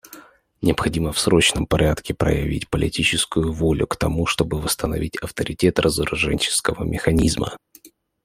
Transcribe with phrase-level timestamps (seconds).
[0.63, 7.55] Необходимо в срочном порядке проявить политическую волю к тому, чтобы восстановить авторитет разоруженческого механизма.